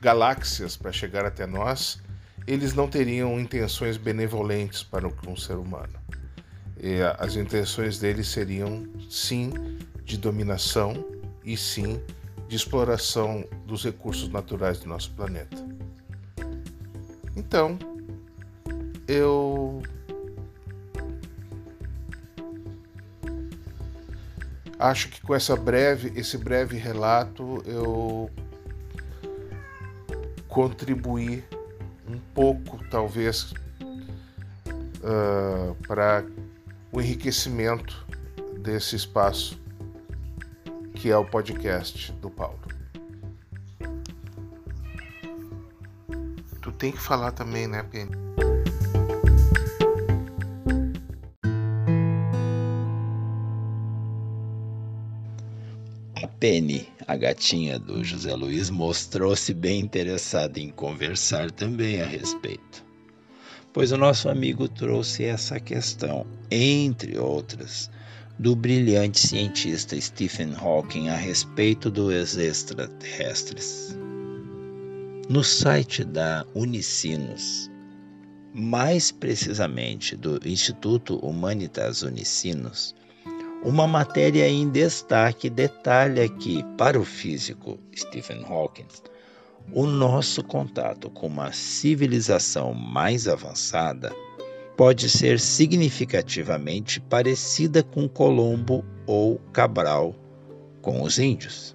galáxias 0.00 0.78
para 0.78 0.90
chegar 0.92 1.26
até 1.26 1.46
nós, 1.46 2.00
eles 2.46 2.74
não 2.74 2.88
teriam 2.88 3.40
intenções 3.40 3.96
benevolentes 3.96 4.82
para 4.82 5.06
um 5.06 5.36
ser 5.36 5.56
humano. 5.56 5.94
E 6.78 7.00
as 7.18 7.36
intenções 7.36 7.98
deles 7.98 8.28
seriam, 8.28 8.86
sim, 9.08 9.52
de 10.04 10.18
dominação 10.18 11.04
e 11.44 11.56
sim 11.56 12.00
de 12.46 12.56
exploração 12.56 13.44
dos 13.66 13.84
recursos 13.84 14.28
naturais 14.28 14.78
do 14.78 14.88
nosso 14.88 15.10
planeta. 15.12 15.56
Então, 17.34 17.78
eu 19.08 19.82
acho 24.78 25.08
que 25.08 25.22
com 25.22 25.34
essa 25.34 25.56
breve, 25.56 26.12
esse 26.14 26.36
breve 26.36 26.76
relato 26.76 27.62
eu 27.66 28.30
contribuí 30.46 31.42
um 32.08 32.18
pouco, 32.34 32.78
talvez, 32.90 33.52
uh, 35.02 35.74
para 35.86 36.24
o 36.92 37.00
enriquecimento 37.00 38.06
desse 38.58 38.96
espaço 38.96 39.60
que 40.94 41.10
é 41.10 41.16
o 41.16 41.24
podcast 41.24 42.12
do 42.12 42.30
Paulo. 42.30 42.60
Tu 46.62 46.72
tem 46.72 46.92
que 46.92 47.00
falar 47.00 47.32
também, 47.32 47.66
né, 47.66 47.82
Penny? 47.82 48.24
Penny, 56.44 56.86
a 57.06 57.16
gatinha 57.16 57.78
do 57.78 58.02
José 58.02 58.34
Luiz, 58.34 58.70
mostrou-se 58.70 59.52
bem 59.52 59.80
interessada 59.80 60.58
em 60.58 60.70
conversar 60.70 61.50
também 61.50 62.00
a 62.00 62.06
respeito, 62.06 62.84
pois 63.72 63.92
o 63.92 63.98
nosso 63.98 64.28
amigo 64.28 64.68
trouxe 64.68 65.24
essa 65.24 65.60
questão, 65.60 66.26
entre 66.50 67.18
outras, 67.18 67.90
do 68.38 68.56
brilhante 68.56 69.20
cientista 69.20 70.00
Stephen 70.00 70.54
Hawking 70.54 71.08
a 71.08 71.16
respeito 71.16 71.90
dos 71.90 72.36
extraterrestres. 72.36 73.96
No 75.28 75.44
site 75.44 76.04
da 76.04 76.44
Unicinos, 76.54 77.70
mais 78.52 79.10
precisamente 79.10 80.16
do 80.16 80.40
Instituto 80.44 81.16
Humanitas 81.18 82.02
Unicinos, 82.02 82.94
uma 83.64 83.86
matéria 83.86 84.46
em 84.46 84.68
destaque 84.68 85.48
detalha 85.48 86.28
que, 86.28 86.62
para 86.76 87.00
o 87.00 87.04
físico 87.04 87.78
Stephen 87.96 88.44
Hawking, 88.44 88.86
o 89.72 89.86
nosso 89.86 90.44
contato 90.44 91.08
com 91.08 91.26
uma 91.26 91.50
civilização 91.50 92.74
mais 92.74 93.26
avançada 93.26 94.14
pode 94.76 95.08
ser 95.08 95.40
significativamente 95.40 97.00
parecida 97.00 97.82
com 97.82 98.06
Colombo 98.06 98.84
ou 99.06 99.38
Cabral 99.52 100.14
com 100.82 101.02
os 101.02 101.18
índios. 101.18 101.74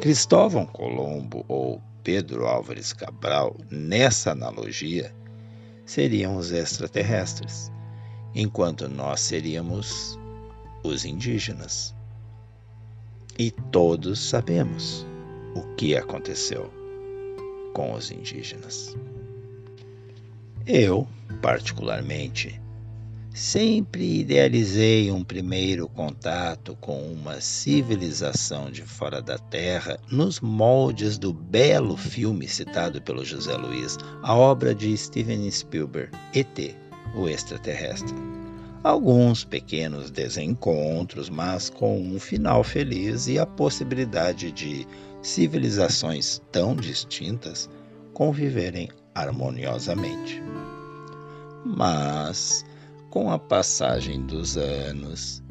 Cristóvão 0.00 0.64
Colombo 0.64 1.44
ou 1.46 1.82
Pedro 2.02 2.46
Álvares 2.46 2.94
Cabral, 2.94 3.54
nessa 3.70 4.32
analogia, 4.32 5.14
seriam 5.84 6.36
os 6.36 6.52
extraterrestres, 6.52 7.70
enquanto 8.34 8.88
nós 8.88 9.20
seríamos 9.20 10.19
os 10.82 11.04
indígenas. 11.04 11.94
E 13.38 13.50
todos 13.50 14.18
sabemos 14.20 15.06
o 15.54 15.62
que 15.74 15.96
aconteceu 15.96 16.70
com 17.72 17.94
os 17.94 18.10
indígenas. 18.10 18.96
Eu, 20.66 21.06
particularmente, 21.40 22.60
sempre 23.32 24.20
idealizei 24.20 25.10
um 25.10 25.24
primeiro 25.24 25.88
contato 25.88 26.76
com 26.80 27.00
uma 27.12 27.40
civilização 27.40 28.70
de 28.70 28.82
fora 28.82 29.22
da 29.22 29.38
Terra 29.38 29.98
nos 30.10 30.40
moldes 30.40 31.16
do 31.16 31.32
belo 31.32 31.96
filme 31.96 32.46
citado 32.46 33.00
pelo 33.00 33.24
José 33.24 33.56
Luiz, 33.56 33.96
a 34.22 34.34
obra 34.34 34.74
de 34.74 34.96
Steven 34.96 35.50
Spielberg, 35.50 36.10
ET, 36.34 36.76
o 37.14 37.28
extraterrestre 37.28 38.39
alguns 38.82 39.44
pequenos 39.44 40.10
desencontros, 40.10 41.28
mas 41.28 41.68
com 41.68 42.00
um 42.00 42.18
final 42.18 42.64
feliz 42.64 43.26
e 43.26 43.38
a 43.38 43.44
possibilidade 43.44 44.50
de 44.50 44.86
civilizações 45.22 46.40
tão 46.50 46.74
distintas 46.74 47.68
conviverem 48.14 48.88
harmoniosamente. 49.14 50.42
Mas, 51.64 52.64
com 53.10 53.30
a 53.30 53.38
passagem 53.38 54.22
dos 54.22 54.56
anos, 54.56 55.42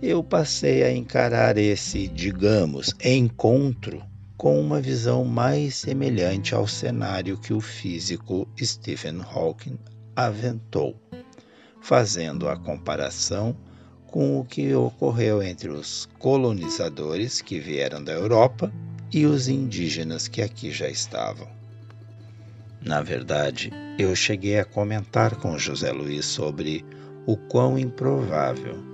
eu 0.00 0.24
passei 0.24 0.82
a 0.82 0.92
encarar 0.92 1.58
esse, 1.58 2.08
digamos, 2.08 2.94
encontro 3.04 4.02
com 4.38 4.58
uma 4.58 4.80
visão 4.80 5.22
mais 5.22 5.74
semelhante 5.74 6.54
ao 6.54 6.66
cenário 6.66 7.36
que 7.36 7.52
o 7.52 7.60
físico 7.60 8.48
Stephen 8.58 9.20
Hawking 9.20 9.78
aventou 10.16 10.96
fazendo 11.80 12.48
a 12.48 12.56
comparação 12.56 13.56
com 14.06 14.38
o 14.38 14.44
que 14.44 14.74
ocorreu 14.74 15.42
entre 15.42 15.68
os 15.68 16.08
colonizadores 16.18 17.40
que 17.40 17.58
vieram 17.58 18.02
da 18.02 18.12
Europa 18.12 18.72
e 19.12 19.24
os 19.26 19.48
indígenas 19.48 20.28
que 20.28 20.42
aqui 20.42 20.70
já 20.70 20.88
estavam. 20.88 21.48
Na 22.80 23.02
verdade, 23.02 23.70
eu 23.98 24.14
cheguei 24.16 24.58
a 24.58 24.64
comentar 24.64 25.36
com 25.36 25.58
José 25.58 25.92
Luiz 25.92 26.26
sobre 26.26 26.84
o 27.26 27.36
quão 27.36 27.78
improvável 27.78 28.90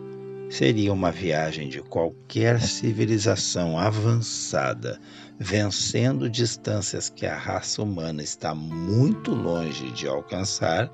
seria 0.50 0.92
uma 0.92 1.10
viagem 1.10 1.68
de 1.68 1.80
qualquer 1.80 2.60
civilização 2.60 3.78
avançada, 3.78 5.00
vencendo 5.38 6.28
distâncias 6.28 7.08
que 7.08 7.26
a 7.26 7.36
raça 7.36 7.82
humana 7.82 8.22
está 8.22 8.54
muito 8.54 9.32
longe 9.32 9.90
de 9.92 10.06
alcançar 10.06 10.90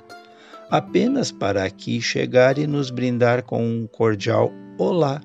apenas 0.72 1.30
para 1.30 1.64
aqui 1.64 2.00
chegar 2.00 2.56
e 2.56 2.66
nos 2.66 2.88
brindar 2.88 3.42
com 3.42 3.62
um 3.62 3.86
cordial 3.86 4.50
olá 4.78 5.20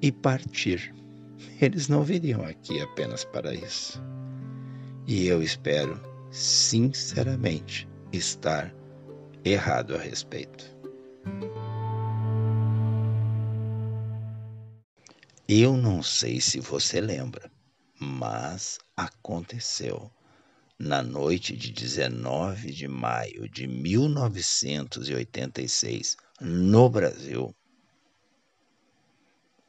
e 0.00 0.10
partir. 0.10 0.94
eles 1.60 1.86
não 1.86 2.02
viriam 2.02 2.42
aqui 2.42 2.80
apenas 2.80 3.22
para 3.22 3.52
isso. 3.52 4.02
E 5.06 5.26
eu 5.26 5.42
espero, 5.42 6.00
sinceramente, 6.30 7.86
estar 8.10 8.74
errado 9.44 9.94
a 9.94 9.98
respeito. 9.98 10.64
Eu 15.46 15.76
não 15.76 16.02
sei 16.02 16.40
se 16.40 16.58
você 16.58 17.02
lembra, 17.02 17.50
mas 18.00 18.78
aconteceu 18.96 20.10
na 20.80 21.02
noite 21.02 21.54
de 21.54 21.70
19 21.70 22.72
de 22.72 22.88
maio 22.88 23.46
de 23.46 23.66
1986, 23.66 26.16
no 26.40 26.88
Brasil, 26.88 27.54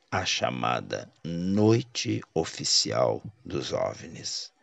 a 0.10 0.24
chamada 0.24 1.12
Noite 1.22 2.22
Oficial 2.34 3.22
dos 3.44 3.74
OVNIs. 3.74 4.54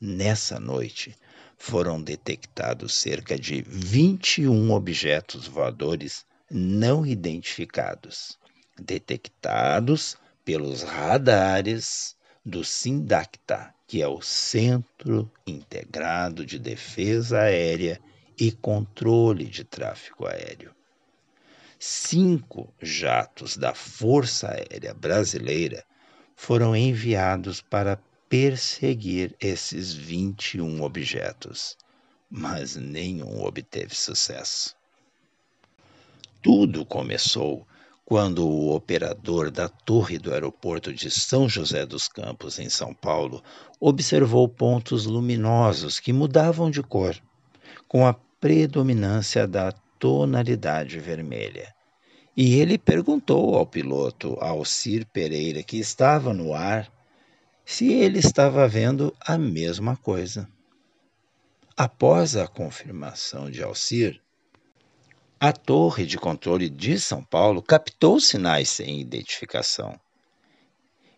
Nessa 0.00 0.58
noite, 0.58 1.16
foram 1.56 2.02
detectados 2.02 2.94
cerca 2.94 3.38
de 3.38 3.62
21 3.62 4.72
objetos 4.72 5.46
voadores 5.46 6.26
não 6.50 7.06
identificados, 7.06 8.36
detectados 8.76 10.16
pelos 10.44 10.82
radares 10.82 12.16
do 12.44 12.64
SINDACTA, 12.64 13.72
que 13.86 14.02
é 14.02 14.08
o 14.08 14.20
Centro 14.20 15.30
Integrado 15.46 16.44
de 16.44 16.58
Defesa 16.58 17.40
Aérea 17.40 18.00
e 18.38 18.50
Controle 18.50 19.44
de 19.44 19.64
Tráfego 19.64 20.26
Aéreo 20.26 20.74
cinco 21.86 22.72
jatos 22.80 23.58
da 23.58 23.74
Força 23.74 24.48
Aérea 24.48 24.94
Brasileira 24.94 25.84
foram 26.34 26.74
enviados 26.74 27.60
para 27.60 28.00
perseguir 28.26 29.36
esses 29.38 29.92
21 29.92 30.82
objetos, 30.82 31.76
mas 32.30 32.74
nenhum 32.74 33.44
obteve 33.44 33.94
sucesso. 33.94 34.74
Tudo 36.42 36.86
começou 36.86 37.66
quando 38.04 38.46
o 38.46 38.74
operador 38.74 39.50
da 39.50 39.68
torre 39.68 40.18
do 40.18 40.32
aeroporto 40.32 40.92
de 40.92 41.10
São 41.10 41.48
José 41.48 41.86
dos 41.86 42.06
Campos, 42.06 42.58
em 42.58 42.68
São 42.68 42.92
Paulo, 42.92 43.42
observou 43.80 44.46
pontos 44.46 45.06
luminosos 45.06 45.98
que 45.98 46.12
mudavam 46.12 46.70
de 46.70 46.82
cor, 46.82 47.16
com 47.88 48.06
a 48.06 48.12
predominância 48.12 49.46
da 49.46 49.72
tonalidade 49.98 50.98
vermelha. 50.98 51.74
E 52.36 52.60
ele 52.60 52.76
perguntou 52.76 53.54
ao 53.54 53.64
piloto 53.64 54.36
Alcir 54.40 55.06
Pereira, 55.06 55.62
que 55.62 55.78
estava 55.78 56.34
no 56.34 56.52
ar, 56.52 56.92
se 57.64 57.90
ele 57.90 58.18
estava 58.18 58.68
vendo 58.68 59.14
a 59.18 59.38
mesma 59.38 59.96
coisa. 59.96 60.46
Após 61.76 62.36
a 62.36 62.46
confirmação 62.46 63.50
de 63.50 63.62
Alcir, 63.62 64.20
a 65.46 65.52
torre 65.52 66.06
de 66.06 66.16
controle 66.16 66.70
de 66.70 66.98
São 66.98 67.22
Paulo 67.22 67.60
captou 67.60 68.18
sinais 68.18 68.70
sem 68.70 68.98
identificação. 68.98 70.00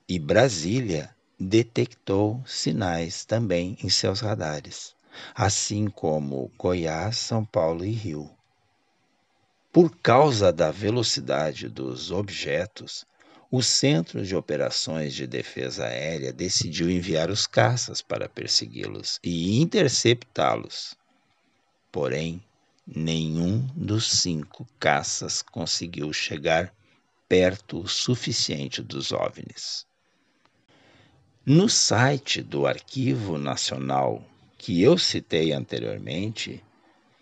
E 0.08 0.18
Brasília 0.18 1.14
detectou 1.38 2.42
sinais 2.44 3.24
também 3.24 3.78
em 3.80 3.88
seus 3.88 4.18
radares, 4.18 4.96
assim 5.32 5.86
como 5.86 6.50
Goiás, 6.58 7.18
São 7.18 7.44
Paulo 7.44 7.84
e 7.84 7.92
Rio. 7.92 8.28
Por 9.72 9.96
causa 9.96 10.52
da 10.52 10.72
velocidade 10.72 11.68
dos 11.68 12.10
objetos, 12.10 13.06
o 13.48 13.62
Centro 13.62 14.26
de 14.26 14.34
Operações 14.34 15.14
de 15.14 15.24
Defesa 15.24 15.86
Aérea 15.86 16.32
decidiu 16.32 16.90
enviar 16.90 17.30
os 17.30 17.46
caças 17.46 18.02
para 18.02 18.28
persegui-los 18.28 19.20
e 19.22 19.62
interceptá-los. 19.62 20.96
Porém, 21.92 22.42
nenhum 22.86 23.66
dos 23.74 24.10
cinco 24.10 24.66
caças 24.78 25.42
conseguiu 25.42 26.12
chegar 26.12 26.72
perto 27.28 27.80
o 27.80 27.88
suficiente 27.88 28.82
dos 28.82 29.10
OVNIs. 29.10 29.84
No 31.44 31.68
site 31.68 32.42
do 32.42 32.66
Arquivo 32.66 33.38
Nacional 33.38 34.24
que 34.58 34.82
eu 34.82 34.96
citei 34.98 35.52
anteriormente, 35.52 36.62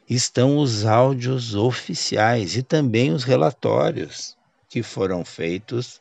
estão 0.09 0.59
os 0.59 0.85
áudios 0.85 1.55
oficiais 1.55 2.57
e 2.57 2.63
também 2.63 3.13
os 3.13 3.25
relatórios 3.25 4.37
que 4.69 4.83
foram 4.83 5.25
feitos 5.25 6.01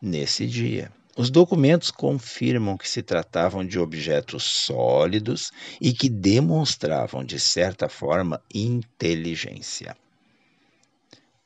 nesse 0.00 0.46
dia. 0.46 0.90
Os 1.16 1.30
documentos 1.30 1.92
confirmam 1.92 2.76
que 2.76 2.88
se 2.88 3.00
tratavam 3.00 3.64
de 3.64 3.78
objetos 3.78 4.42
sólidos 4.42 5.52
e 5.80 5.92
que 5.92 6.08
demonstravam, 6.08 7.24
de 7.24 7.38
certa 7.38 7.88
forma, 7.88 8.42
inteligência. 8.52 9.96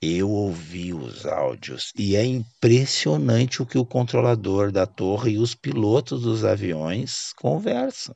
Eu 0.01 0.31
ouvi 0.31 0.95
os 0.95 1.27
áudios 1.27 1.93
e 1.99 2.17
é 2.17 2.25
impressionante 2.25 3.61
o 3.61 3.67
que 3.67 3.77
o 3.77 3.85
controlador 3.85 4.73
da 4.73 4.87
torre 4.87 5.33
e 5.33 5.39
os 5.39 5.55
pilotos 5.55 6.23
dos 6.23 6.45
aviões 6.45 7.35
conversam. 7.35 8.15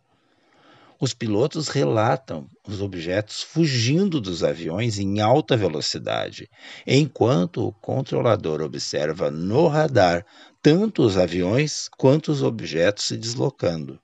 Os 1.03 1.13
pilotos 1.13 1.67
relatam 1.67 2.49
os 2.65 2.81
objetos 2.81 3.43
fugindo 3.43 4.21
dos 4.21 4.45
aviões 4.45 5.01
em 5.01 5.21
alta 5.21 5.57
velocidade, 5.57 6.49
enquanto 6.87 7.67
o 7.67 7.73
controlador 7.73 8.63
observa 8.63 9.29
no 9.29 9.67
radar 9.67 10.25
tanto 10.63 11.03
os 11.03 11.17
aviões 11.17 11.89
quanto 11.99 12.31
os 12.31 12.41
objetos 12.41 13.07
se 13.07 13.17
deslocando. 13.17 13.99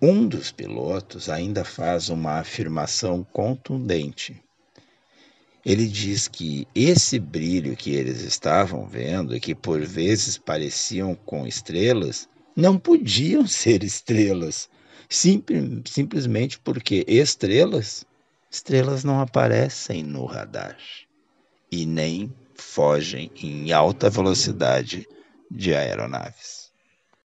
Um 0.00 0.26
dos 0.26 0.50
pilotos 0.50 1.28
ainda 1.28 1.62
faz 1.62 2.08
uma 2.08 2.38
afirmação 2.38 3.22
contundente. 3.34 4.42
Ele 5.62 5.86
diz 5.86 6.26
que 6.26 6.66
esse 6.74 7.18
brilho 7.18 7.76
que 7.76 7.90
eles 7.90 8.22
estavam 8.22 8.86
vendo 8.86 9.36
e 9.36 9.40
que 9.40 9.54
por 9.54 9.82
vezes 9.82 10.38
pareciam 10.38 11.14
com 11.14 11.46
estrelas 11.46 12.31
não 12.56 12.78
podiam 12.78 13.46
ser 13.46 13.82
estrelas, 13.82 14.68
Simple, 15.12 15.82
simplesmente 15.86 16.58
porque 16.58 17.04
estrelas, 17.06 18.02
estrelas 18.50 19.04
não 19.04 19.20
aparecem 19.20 20.02
no 20.02 20.24
radar 20.24 20.78
e 21.70 21.84
nem 21.84 22.34
fogem 22.54 23.30
em 23.36 23.70
alta 23.72 24.08
velocidade 24.08 25.06
de 25.50 25.74
aeronaves. 25.74 26.72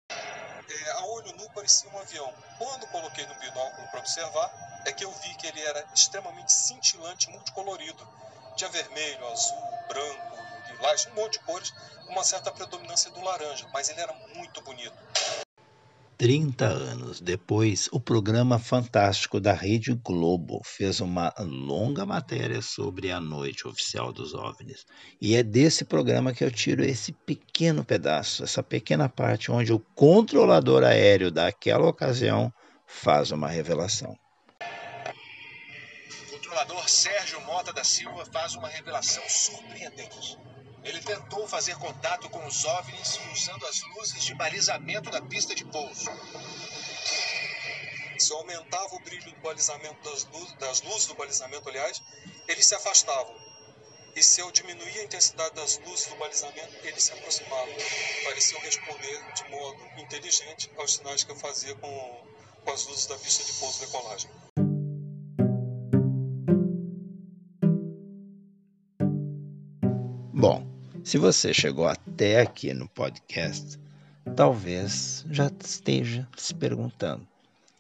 É, 0.08 0.90
a 0.92 1.04
olho 1.04 1.36
nu 1.36 1.46
parecia 1.50 1.90
um 1.90 1.98
avião. 1.98 2.32
Quando 2.56 2.86
coloquei 2.86 3.26
no 3.26 3.34
binóculo 3.34 3.86
para 3.90 4.00
observar, 4.00 4.82
é 4.86 4.92
que 4.92 5.04
eu 5.04 5.10
vi 5.10 5.34
que 5.34 5.46
ele 5.46 5.60
era 5.60 5.84
extremamente 5.94 6.54
cintilante, 6.54 7.28
multicolorido. 7.28 8.08
Tinha 8.56 8.70
vermelho, 8.70 9.26
azul, 9.28 9.62
branco, 9.88 10.38
lilás, 10.72 11.06
um 11.08 11.20
monte 11.20 11.34
de 11.34 11.40
cores, 11.40 11.70
com 12.06 12.12
uma 12.12 12.24
certa 12.24 12.50
predominância 12.50 13.10
do 13.10 13.20
laranja, 13.20 13.68
mas 13.74 13.90
ele 13.90 14.00
era 14.00 14.14
muito 14.34 14.62
bonito. 14.62 15.03
30 16.16 16.64
anos 16.64 17.20
depois, 17.20 17.88
o 17.92 18.00
programa 18.00 18.58
Fantástico 18.58 19.40
da 19.40 19.52
Rede 19.52 19.92
Globo 19.94 20.60
fez 20.64 21.00
uma 21.00 21.34
longa 21.38 22.06
matéria 22.06 22.62
sobre 22.62 23.10
a 23.10 23.20
noite 23.20 23.66
oficial 23.66 24.12
dos 24.12 24.32
OVNIs. 24.32 24.84
E 25.20 25.34
é 25.34 25.42
desse 25.42 25.84
programa 25.84 26.32
que 26.32 26.44
eu 26.44 26.50
tiro 26.50 26.84
esse 26.84 27.12
pequeno 27.12 27.84
pedaço, 27.84 28.44
essa 28.44 28.62
pequena 28.62 29.08
parte 29.08 29.50
onde 29.50 29.72
o 29.72 29.80
controlador 29.94 30.84
aéreo 30.84 31.30
daquela 31.30 31.88
ocasião 31.88 32.52
faz 32.86 33.32
uma 33.32 33.48
revelação. 33.48 34.14
O 36.28 36.32
controlador 36.32 36.88
Sérgio 36.88 37.40
Mota 37.42 37.72
da 37.72 37.82
Silva 37.82 38.24
faz 38.32 38.54
uma 38.54 38.68
revelação 38.68 39.22
surpreendente. 39.28 40.38
Ele 40.84 41.00
tentou 41.00 41.48
fazer 41.48 41.76
contato 41.76 42.28
com 42.28 42.46
os 42.46 42.64
OVNIs 42.64 43.18
usando 43.32 43.66
as 43.66 43.80
luzes 43.96 44.22
de 44.22 44.34
balizamento 44.34 45.10
da 45.10 45.20
pista 45.22 45.54
de 45.54 45.64
pouso. 45.64 46.10
Se 48.18 48.30
eu 48.30 48.36
aumentava 48.36 48.94
o 48.94 49.00
brilho 49.00 49.32
do 49.32 49.40
balizamento 49.40 50.10
das 50.10 50.24
luzes, 50.24 50.52
das 50.54 50.82
luzes 50.82 51.06
do 51.06 51.14
balizamento, 51.14 51.68
aliás, 51.68 52.02
eles 52.46 52.66
se 52.66 52.74
afastavam. 52.74 53.34
E 54.14 54.22
se 54.22 54.40
eu 54.40 54.50
diminuía 54.52 55.00
a 55.00 55.04
intensidade 55.04 55.54
das 55.54 55.78
luzes 55.78 56.06
do 56.06 56.16
balizamento, 56.16 56.72
eles 56.86 57.02
se 57.02 57.12
aproximavam. 57.12 57.74
Pareciam 58.24 58.60
responder 58.60 59.32
de 59.34 59.50
modo 59.50 59.82
inteligente 59.96 60.70
aos 60.76 60.94
sinais 60.94 61.24
que 61.24 61.32
eu 61.32 61.36
fazia 61.36 61.74
com, 61.76 62.26
com 62.62 62.70
as 62.70 62.86
luzes 62.86 63.06
da 63.06 63.18
pista 63.18 63.42
de 63.42 63.52
pouso 63.54 63.80
decolagem. 63.80 64.30
Se 71.04 71.18
você 71.18 71.52
chegou 71.52 71.86
até 71.86 72.40
aqui 72.40 72.72
no 72.72 72.88
podcast, 72.88 73.78
talvez 74.34 75.22
já 75.30 75.52
esteja 75.62 76.26
se 76.34 76.54
perguntando 76.54 77.28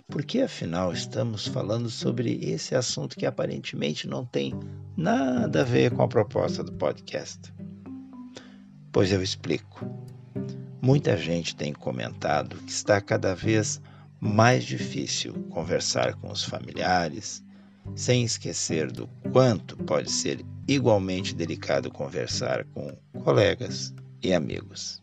por 0.06 0.22
que 0.22 0.42
afinal 0.42 0.92
estamos 0.92 1.46
falando 1.46 1.88
sobre 1.88 2.38
esse 2.42 2.74
assunto 2.74 3.16
que 3.16 3.24
aparentemente 3.24 4.06
não 4.06 4.26
tem 4.26 4.52
nada 4.94 5.62
a 5.62 5.64
ver 5.64 5.90
com 5.90 6.02
a 6.02 6.08
proposta 6.08 6.62
do 6.62 6.72
podcast. 6.72 7.50
Pois 8.92 9.10
eu 9.10 9.22
explico. 9.22 9.90
Muita 10.82 11.16
gente 11.16 11.56
tem 11.56 11.72
comentado 11.72 12.56
que 12.58 12.70
está 12.70 13.00
cada 13.00 13.34
vez 13.34 13.80
mais 14.20 14.64
difícil 14.64 15.32
conversar 15.48 16.14
com 16.16 16.30
os 16.30 16.44
familiares, 16.44 17.42
sem 17.96 18.22
esquecer 18.22 18.92
do 18.92 19.08
quanto 19.32 19.78
pode 19.78 20.10
ser 20.10 20.44
igualmente 20.68 21.34
delicado 21.34 21.90
conversar 21.90 22.64
com 22.66 22.94
colegas 23.24 23.94
e 24.22 24.34
amigos. 24.34 25.02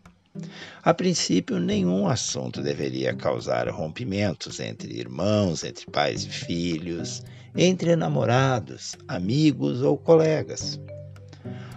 A 0.84 0.94
princípio, 0.94 1.60
nenhum 1.60 2.08
assunto 2.08 2.62
deveria 2.62 3.14
causar 3.14 3.68
rompimentos 3.68 4.60
entre 4.60 4.94
irmãos, 4.94 5.64
entre 5.64 5.86
pais 5.88 6.24
e 6.24 6.30
filhos, 6.30 7.24
entre 7.56 7.96
namorados, 7.96 8.96
amigos 9.08 9.82
ou 9.82 9.98
colegas. 9.98 10.80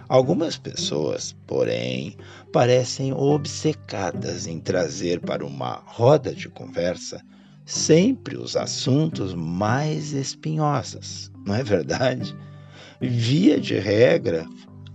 Algumas 0.07 0.55
pessoas, 0.55 1.35
porém, 1.47 2.15
parecem 2.53 3.11
obcecadas 3.11 4.45
em 4.45 4.59
trazer 4.59 5.19
para 5.19 5.43
uma 5.43 5.83
roda 5.87 6.33
de 6.33 6.47
conversa 6.47 7.21
sempre 7.65 8.37
os 8.37 8.55
assuntos 8.55 9.33
mais 9.33 10.13
espinhosos, 10.13 11.31
não 11.43 11.55
é 11.55 11.63
verdade? 11.63 12.35
Via 13.01 13.59
de 13.59 13.79
regra, 13.79 14.45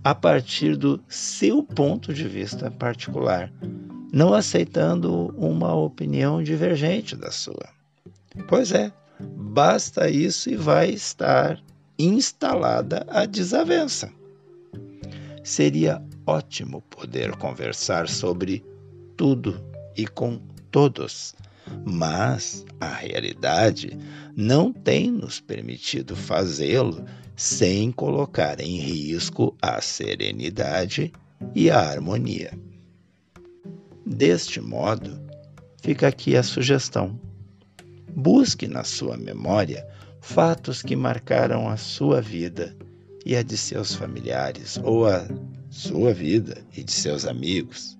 a 0.03 0.15
partir 0.15 0.75
do 0.75 0.99
seu 1.07 1.63
ponto 1.63 2.13
de 2.13 2.27
vista 2.27 2.71
particular, 2.71 3.51
não 4.11 4.33
aceitando 4.33 5.33
uma 5.37 5.73
opinião 5.75 6.41
divergente 6.41 7.15
da 7.15 7.31
sua. 7.31 7.69
Pois 8.47 8.71
é, 8.71 8.91
basta 9.19 10.09
isso 10.09 10.49
e 10.49 10.55
vai 10.55 10.89
estar 10.89 11.61
instalada 11.97 13.05
a 13.09 13.25
desavença. 13.25 14.11
Seria 15.43 16.01
ótimo 16.25 16.81
poder 16.81 17.35
conversar 17.35 18.07
sobre 18.07 18.63
tudo 19.15 19.63
e 19.95 20.07
com 20.07 20.39
todos, 20.71 21.35
mas 21.85 22.65
a 22.79 22.87
realidade 22.87 23.97
não 24.35 24.71
tem 24.71 25.11
nos 25.11 25.39
permitido 25.39 26.15
fazê-lo 26.15 27.05
sem 27.35 27.91
colocar 27.91 28.59
em 28.59 28.77
risco 28.77 29.55
a 29.61 29.81
serenidade 29.81 31.11
e 31.55 31.69
a 31.69 31.79
harmonia. 31.79 32.51
Deste 34.05 34.61
modo, 34.61 35.19
fica 35.81 36.07
aqui 36.07 36.35
a 36.35 36.43
sugestão. 36.43 37.19
Busque 38.15 38.67
na 38.67 38.83
sua 38.83 39.17
memória 39.17 39.87
fatos 40.19 40.81
que 40.81 40.95
marcaram 40.95 41.67
a 41.67 41.77
sua 41.77 42.21
vida 42.21 42.75
e 43.25 43.35
a 43.35 43.43
de 43.43 43.57
seus 43.57 43.93
familiares, 43.93 44.79
ou 44.83 45.07
a 45.07 45.27
sua 45.69 46.13
vida 46.13 46.63
e 46.75 46.83
de 46.83 46.91
seus 46.91 47.25
amigos. 47.25 47.97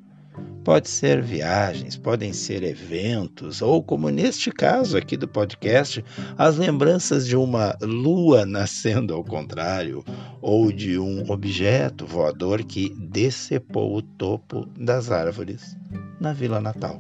Pode 0.64 0.90
ser 0.90 1.22
viagens, 1.22 1.98
podem 1.98 2.32
ser 2.32 2.64
eventos, 2.64 3.62
ou 3.62 3.84
como 3.84 4.10
neste 4.10 4.52
caso 4.52 4.98
aqui 4.98 5.18
do 5.18 5.28
podcast, 5.28 6.04
as 6.38 6.58
lembranças 6.58 7.28
de 7.28 7.36
uma 7.36 7.76
lua 7.82 8.46
nascendo 8.48 9.14
ao 9.14 9.24
contrário, 9.24 10.04
ou 10.42 10.72
de 10.72 11.00
um 11.00 11.30
objeto 11.32 12.06
voador 12.06 12.64
que 12.64 12.90
decepou 12.98 13.96
o 13.96 14.02
topo 14.02 14.68
das 14.78 15.12
árvores 15.12 15.76
na 16.20 16.32
Vila 16.32 16.62
Natal. 16.62 17.00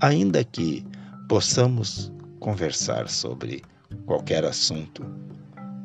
Ainda 0.00 0.44
que 0.44 0.86
possamos 1.28 2.12
conversar 2.38 3.08
sobre 3.08 3.62
qualquer 4.06 4.44
assunto, 4.44 5.04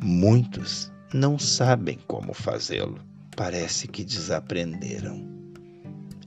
Muitos 0.01 0.91
não 1.13 1.39
sabem 1.39 1.97
como 2.07 2.33
fazê-lo, 2.33 2.99
parece 3.35 3.87
que 3.87 4.03
desaprenderam. 4.03 5.36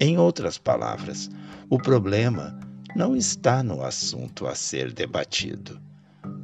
Em 0.02 0.16
outras 0.16 0.56
palavras, 0.56 1.30
o 1.68 1.76
problema 1.76 2.58
não 2.96 3.14
está 3.14 3.62
no 3.62 3.84
assunto 3.84 4.46
a 4.46 4.54
ser 4.54 4.94
debatido, 4.94 5.78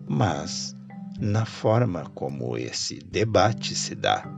mas 0.06 0.76
na 1.18 1.46
forma 1.46 2.04
como 2.10 2.58
esse 2.58 2.98
debate 2.98 3.74
se 3.74 3.94
dá, 3.94 4.30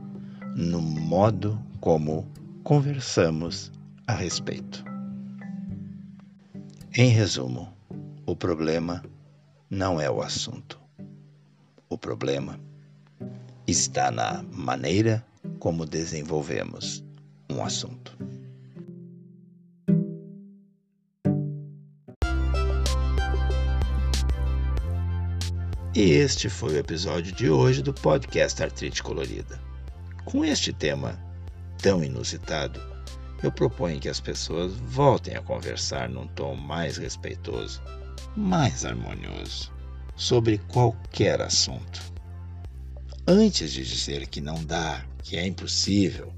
no 0.55 0.81
modo 0.81 1.61
como 1.81 2.31
conversamos 2.63 3.73
a 4.07 4.13
respeito. 4.13 4.85
Em 6.95 7.09
resumo, 7.09 7.67
o 8.25 8.37
problema 8.37 9.03
não 9.69 9.99
é 9.99 10.09
o 10.09 10.21
assunto. 10.21 10.79
O 11.89 11.97
problema 11.97 12.57
está 13.67 14.09
na 14.11 14.43
maneira 14.43 15.25
como 15.59 15.85
desenvolvemos 15.85 17.03
um 17.49 17.61
assunto. 17.61 18.17
E 25.95 26.11
este 26.11 26.49
foi 26.49 26.75
o 26.75 26.77
episódio 26.77 27.31
de 27.33 27.49
hoje 27.49 27.81
do 27.81 27.93
podcast 27.93 28.61
Artrite 28.61 29.01
Colorida. 29.01 29.59
Com 30.25 30.45
este 30.45 30.71
tema 30.71 31.19
tão 31.81 32.03
inusitado, 32.03 32.79
eu 33.41 33.51
proponho 33.51 33.99
que 33.99 34.09
as 34.09 34.19
pessoas 34.19 34.73
voltem 34.73 35.35
a 35.35 35.41
conversar 35.41 36.07
num 36.09 36.27
tom 36.27 36.55
mais 36.55 36.97
respeitoso, 36.97 37.81
mais 38.35 38.85
harmonioso, 38.85 39.71
sobre 40.15 40.59
qualquer 40.69 41.41
assunto 41.41 42.09
antes 43.31 43.71
de 43.71 43.85
dizer 43.85 44.27
que 44.27 44.41
não 44.41 44.63
dá, 44.63 45.05
que 45.21 45.37
é 45.37 45.45
impossível, 45.45 46.33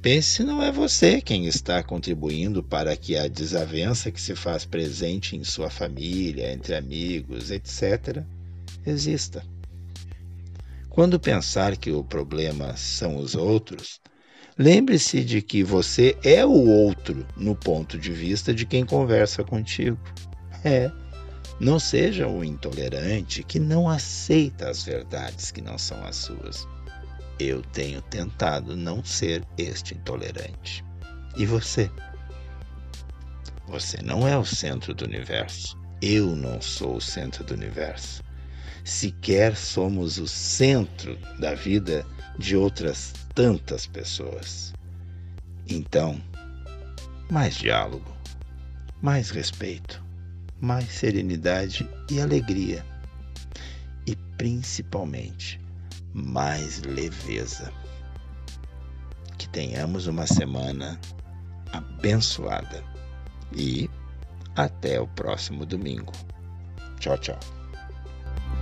pense 0.00 0.36
se 0.36 0.42
não 0.42 0.62
é 0.62 0.72
você 0.72 1.20
quem 1.20 1.44
está 1.44 1.82
contribuindo 1.82 2.62
para 2.62 2.96
que 2.96 3.14
a 3.14 3.28
desavença 3.28 4.10
que 4.10 4.20
se 4.20 4.34
faz 4.34 4.64
presente 4.64 5.36
em 5.36 5.44
sua 5.44 5.68
família, 5.68 6.50
entre 6.50 6.74
amigos, 6.74 7.50
etc., 7.50 8.24
exista. 8.84 9.44
Quando 10.88 11.18
pensar 11.18 11.76
que 11.76 11.90
o 11.90 12.04
problema 12.04 12.76
são 12.76 13.16
os 13.16 13.34
outros, 13.34 14.00
lembre-se 14.58 15.24
de 15.24 15.40
que 15.40 15.64
você 15.64 16.16
é 16.22 16.44
o 16.44 16.68
outro 16.68 17.26
no 17.36 17.56
ponto 17.56 17.98
de 17.98 18.12
vista 18.12 18.52
de 18.52 18.66
quem 18.66 18.84
conversa 18.84 19.42
contigo. 19.42 19.98
É, 20.62 20.90
não 21.58 21.78
seja 21.78 22.28
o 22.28 22.44
intolerante 22.44 23.42
que 23.42 23.58
não 23.58 23.88
aceita 23.88 24.68
as 24.68 24.82
verdades 24.82 25.50
que 25.50 25.62
não 25.62 25.78
são 25.78 26.04
as 26.04 26.16
suas. 26.16 26.68
Eu 27.38 27.62
tenho 27.62 28.02
tentado 28.02 28.76
não 28.76 29.02
ser 29.02 29.44
este 29.56 29.94
intolerante. 29.94 30.84
E 31.36 31.46
você? 31.46 31.90
Você 33.66 34.02
não 34.02 34.28
é 34.28 34.36
o 34.36 34.44
centro 34.44 34.92
do 34.92 35.04
universo. 35.04 35.80
Eu 36.02 36.36
não 36.36 36.60
sou 36.60 36.96
o 36.96 37.00
centro 37.00 37.42
do 37.44 37.54
universo. 37.54 38.22
Sequer 38.84 39.56
somos 39.56 40.18
o 40.18 40.26
centro 40.26 41.16
da 41.38 41.54
vida 41.54 42.04
de 42.38 42.56
outras 42.56 43.12
tantas 43.34 43.86
pessoas. 43.86 44.72
Então, 45.68 46.20
mais 47.30 47.54
diálogo, 47.54 48.10
mais 49.00 49.30
respeito 49.30 50.02
mais 50.62 50.88
serenidade 50.92 51.88
e 52.08 52.20
alegria. 52.20 52.86
E 54.06 54.14
principalmente, 54.38 55.60
mais 56.14 56.80
leveza. 56.82 57.72
Que 59.36 59.48
tenhamos 59.48 60.06
uma 60.06 60.24
semana 60.24 61.00
abençoada 61.72 62.84
e 63.52 63.90
até 64.54 65.00
o 65.00 65.08
próximo 65.08 65.66
domingo. 65.66 66.12
Tchau, 67.00 67.18
tchau. 67.18 67.61